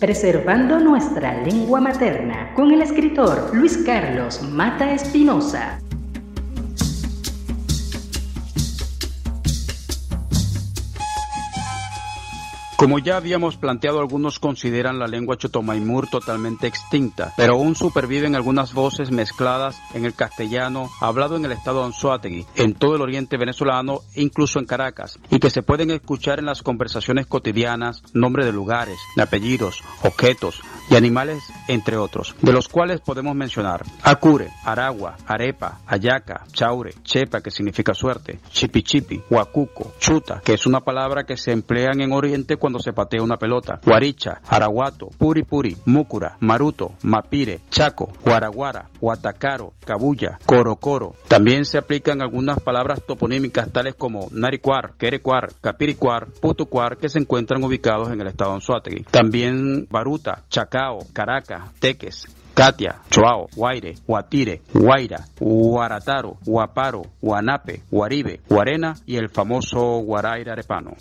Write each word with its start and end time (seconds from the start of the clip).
Preservando 0.00 0.80
nuestra 0.80 1.42
lengua 1.42 1.78
materna 1.78 2.54
con 2.54 2.72
el 2.72 2.80
escritor 2.80 3.54
Luis 3.54 3.76
Carlos 3.84 4.40
Mata 4.40 4.94
Espinosa. 4.94 5.78
Como 12.80 12.98
ya 12.98 13.18
habíamos 13.18 13.58
planteado, 13.58 14.00
algunos 14.00 14.38
consideran 14.38 14.98
la 14.98 15.06
lengua 15.06 15.36
chotomaimur 15.36 16.08
totalmente 16.08 16.66
extinta, 16.66 17.34
pero 17.36 17.52
aún 17.52 17.76
superviven 17.76 18.34
algunas 18.34 18.72
voces 18.72 19.10
mezcladas 19.10 19.78
en 19.92 20.06
el 20.06 20.14
castellano 20.14 20.88
hablado 20.98 21.36
en 21.36 21.44
el 21.44 21.52
estado 21.52 21.80
de 21.80 21.88
Anzoátegui, 21.88 22.46
en 22.56 22.72
todo 22.72 22.96
el 22.96 23.02
oriente 23.02 23.36
venezolano 23.36 24.00
e 24.14 24.22
incluso 24.22 24.58
en 24.58 24.64
Caracas, 24.64 25.18
y 25.28 25.40
que 25.40 25.50
se 25.50 25.60
pueden 25.60 25.90
escuchar 25.90 26.38
en 26.38 26.46
las 26.46 26.62
conversaciones 26.62 27.26
cotidianas, 27.26 28.02
nombre 28.14 28.46
de 28.46 28.52
lugares, 28.52 28.96
de 29.14 29.24
apellidos, 29.24 29.82
objetos 30.02 30.62
y 30.88 30.96
animales, 30.96 31.42
entre 31.70 31.96
otros, 31.96 32.34
de 32.42 32.52
los 32.52 32.68
cuales 32.68 33.00
podemos 33.00 33.34
mencionar 33.34 33.82
Acure, 34.02 34.48
Aragua, 34.64 35.16
Arepa, 35.26 35.80
Ayaca, 35.86 36.44
Chaure, 36.52 36.94
Chepa, 37.04 37.40
que 37.40 37.50
significa 37.50 37.94
suerte, 37.94 38.40
Chipichipi, 38.50 39.22
Huacuco, 39.30 39.92
Chuta, 39.98 40.40
que 40.44 40.54
es 40.54 40.66
una 40.66 40.80
palabra 40.80 41.24
que 41.24 41.36
se 41.36 41.52
emplean 41.52 42.00
en 42.00 42.12
Oriente 42.12 42.56
cuando 42.56 42.80
se 42.80 42.92
patea 42.92 43.22
una 43.22 43.36
pelota, 43.36 43.80
Guaricha, 43.84 44.40
Araguato, 44.48 45.08
Puri 45.16 45.44
Puri, 45.44 45.76
Múcura, 45.86 46.36
Maruto, 46.40 46.94
Mapire, 47.02 47.60
Chaco, 47.70 48.12
Guaraguara, 48.24 48.88
Huatacaro, 49.00 49.72
Cabulla, 49.84 50.38
Corocoro. 50.44 51.14
También 51.28 51.64
se 51.64 51.78
aplican 51.78 52.22
algunas 52.22 52.60
palabras 52.60 53.02
toponímicas 53.06 53.70
tales 53.72 53.94
como 53.94 54.28
Naricuar, 54.32 54.94
Querecuar, 54.98 55.52
Capiricuar, 55.60 56.26
Putucuar, 56.40 56.96
que 56.96 57.08
se 57.08 57.18
encuentran 57.18 57.62
ubicados 57.62 58.10
en 58.10 58.20
el 58.20 58.26
estado 58.26 58.50
de 58.50 58.56
Anzuategui. 58.56 59.04
También 59.10 59.86
Baruta, 59.90 60.44
Chacao, 60.48 61.00
Caracas, 61.12 61.59
Teques, 61.78 62.26
Katia, 62.54 63.00
Choao, 63.10 63.48
Guaire, 63.54 63.94
Guatire, 64.06 64.62
Guaira, 64.74 65.24
Guarataro, 65.38 66.36
Guaparo, 66.44 67.02
Guanape, 67.22 67.82
Guaribe, 67.90 68.40
Guarena 68.48 68.94
y 69.06 69.16
el 69.16 69.28
famoso 69.28 70.00
Guaraira 70.00 70.52
Arepano. 70.52 70.92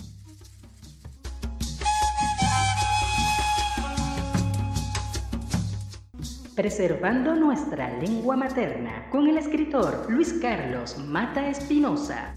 Preservando 6.55 7.35
nuestra 7.35 7.97
lengua 7.99 8.35
materna 8.35 9.09
con 9.09 9.27
el 9.27 9.37
escritor 9.37 10.07
Luis 10.09 10.33
Carlos 10.41 10.97
Mata 10.97 11.47
Espinosa. 11.47 12.35